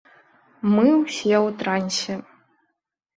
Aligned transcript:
Мы 0.75 0.87
ўсе 1.01 1.35
ў 1.39 1.47
трансе. 1.59 2.13